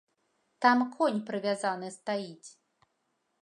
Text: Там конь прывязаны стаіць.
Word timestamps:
Там 0.65 0.79
конь 0.95 1.19
прывязаны 1.27 1.93
стаіць. 1.99 2.49